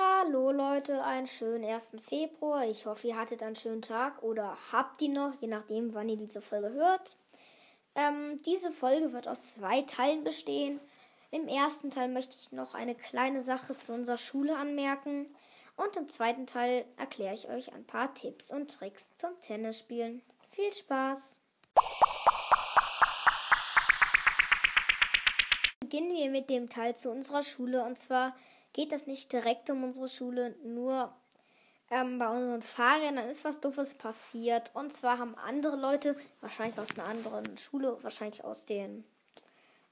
[0.00, 1.96] Hallo Leute, einen schönen 1.
[2.08, 2.64] Februar.
[2.66, 6.16] Ich hoffe, ihr hattet einen schönen Tag oder habt ihn noch, je nachdem, wann ihr
[6.16, 7.16] diese Folge hört.
[7.96, 10.78] Ähm, diese Folge wird aus zwei Teilen bestehen.
[11.32, 15.34] Im ersten Teil möchte ich noch eine kleine Sache zu unserer Schule anmerken.
[15.74, 20.22] Und im zweiten Teil erkläre ich euch ein paar Tipps und Tricks zum Tennisspielen.
[20.52, 21.40] Viel Spaß!
[25.80, 28.36] Beginnen wir mit dem Teil zu unserer Schule und zwar
[28.72, 31.12] geht es nicht direkt um unsere Schule, nur
[31.90, 34.70] ähm, bei unseren Fahrrädern ist was Doofes passiert.
[34.74, 39.04] Und zwar haben andere Leute, wahrscheinlich aus einer anderen Schule, wahrscheinlich aus den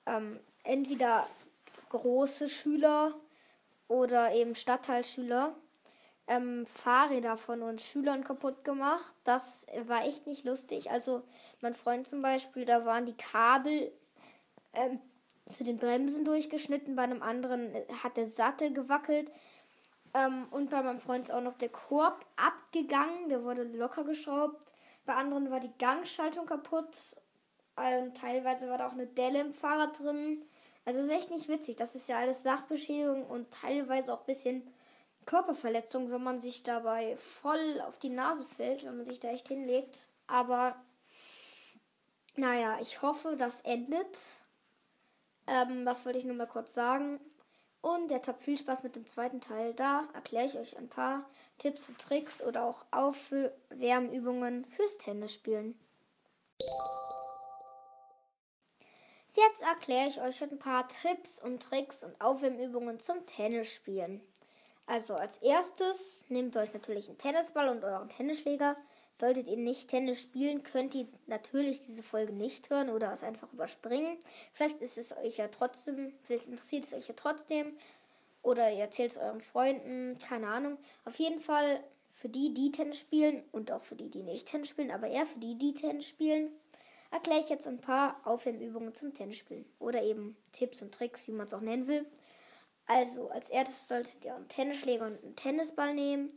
[0.07, 1.27] ähm, entweder
[1.89, 3.15] große Schüler
[3.89, 5.55] oder eben Stadtteilschüler,
[6.27, 9.15] ähm, Fahrräder von uns Schülern kaputt gemacht.
[9.25, 10.91] Das war echt nicht lustig.
[10.91, 11.23] Also
[11.61, 13.93] mein Freund zum Beispiel, da waren die Kabel
[15.49, 19.31] zu den Bremsen durchgeschnitten, bei einem anderen hat der Sattel gewackelt.
[20.15, 24.73] Ähm, und bei meinem Freund ist auch noch der Korb abgegangen, der wurde locker geschraubt.
[25.05, 27.17] Bei anderen war die Gangschaltung kaputt.
[27.77, 30.45] Ähm, teilweise war da auch eine Delle im Fahrrad drin.
[30.85, 31.77] Also ist echt nicht witzig.
[31.77, 34.73] Das ist ja alles Sachbeschädigung und teilweise auch ein bisschen
[35.27, 39.49] Körperverletzung, wenn man sich dabei voll auf die Nase fällt, wenn man sich da echt
[39.49, 40.09] hinlegt.
[40.27, 40.77] Aber
[42.37, 44.17] naja, ich hoffe, das endet
[45.47, 47.21] ähm, das wollte ich nur mal kurz sagen.
[47.81, 49.73] Und jetzt habt viel Spaß mit dem zweiten Teil.
[49.75, 55.79] Da erkläre ich euch ein paar Tipps und Tricks oder auch Aufwärmübungen fürs Tennisspielen.
[59.29, 64.23] Jetzt erkläre ich euch ein paar Tipps und Tricks und Aufwärmübungen zum Tennisspielen.
[64.87, 68.77] Also als erstes nehmt euch natürlich einen Tennisball und euren Tennisschläger.
[69.19, 73.51] Solltet ihr nicht Tennis spielen, könnt ihr natürlich diese Folge nicht hören oder es einfach
[73.51, 74.19] überspringen.
[74.53, 77.79] Vielleicht ist es euch ja trotzdem, vielleicht interessiert es euch ja trotzdem.
[78.43, 80.77] Oder ihr erzählt es euren Freunden, keine Ahnung.
[81.07, 81.83] Auf jeden Fall
[82.13, 85.25] für die, die Tennis spielen und auch für die, die nicht Tennis spielen, aber eher
[85.25, 86.51] für die, die Tennis spielen,
[87.11, 89.65] erkläre ich jetzt ein paar Aufwärmübungen zum Tennisspielen.
[89.79, 92.05] Oder eben Tipps und Tricks, wie man es auch nennen will.
[92.87, 96.33] Also, als erstes solltet ihr einen Tennisschläger und einen Tennisball nehmen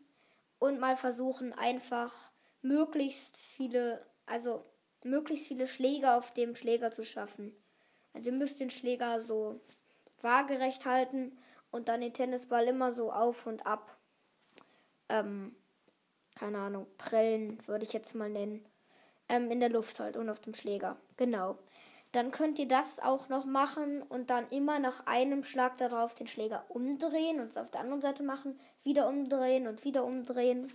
[0.59, 2.31] und mal versuchen, einfach
[2.61, 4.63] möglichst viele, also
[5.03, 7.55] möglichst viele Schläge auf dem Schläger zu schaffen.
[8.13, 9.59] Also ihr müsst den Schläger so
[10.21, 11.37] waagerecht halten
[11.71, 13.97] und dann den Tennisball immer so auf und ab.
[15.07, 15.55] Ähm,
[16.35, 18.65] keine Ahnung, prellen würde ich jetzt mal nennen.
[19.29, 20.97] Ähm, in der Luft halt und auf dem Schläger.
[21.17, 21.57] Genau
[22.11, 26.27] dann könnt ihr das auch noch machen und dann immer nach einem Schlag darauf den
[26.27, 30.73] Schläger umdrehen und es auf der anderen Seite machen, wieder umdrehen und wieder umdrehen.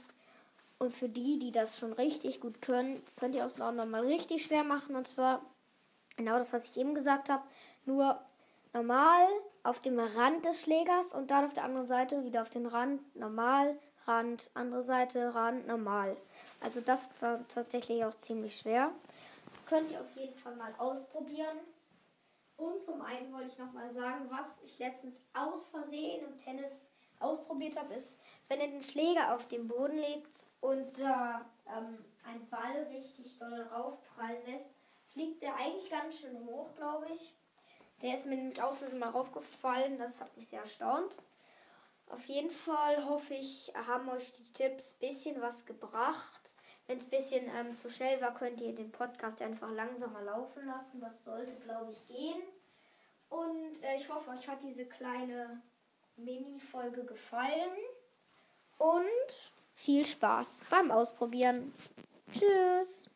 [0.79, 4.65] Und für die, die das schon richtig gut können, könnt ihr auch nochmal richtig schwer
[4.65, 4.97] machen.
[4.97, 5.41] Und zwar
[6.17, 7.43] genau das, was ich eben gesagt habe.
[7.85, 8.21] Nur
[8.73, 9.27] normal
[9.63, 13.01] auf dem Rand des Schlägers und dann auf der anderen Seite wieder auf den Rand,
[13.17, 16.17] normal, Rand, andere Seite, Rand, normal.
[16.61, 17.25] Also das ist
[17.55, 18.91] tatsächlich auch ziemlich schwer.
[19.51, 21.59] Das könnt ihr auf jeden Fall mal ausprobieren.
[22.57, 27.79] Und zum einen wollte ich nochmal sagen, was ich letztens aus Versehen im Tennis ausprobiert
[27.79, 32.87] habe, ist, wenn ihr den Schläger auf den Boden legt und da ähm, ein Ball
[32.91, 34.71] richtig doll raufprallen lässt,
[35.13, 37.33] fliegt der eigentlich ganz schön hoch, glaube ich.
[38.03, 41.15] Der ist mir nämlich aus Versehen mal raufgefallen, das hat mich sehr erstaunt.
[42.11, 46.55] Auf jeden Fall hoffe ich, haben euch die Tipps ein bisschen was gebracht.
[46.87, 50.67] Wenn es ein bisschen ähm, zu schnell war, könnt ihr den Podcast einfach langsamer laufen
[50.67, 51.01] lassen.
[51.01, 52.43] Das sollte, glaube ich, gehen.
[53.31, 55.63] Und äh, ich hoffe, euch hat diese kleine
[56.17, 57.71] Mini-Folge gefallen.
[58.79, 61.73] Und viel Spaß beim Ausprobieren.
[62.33, 63.09] Tschüss.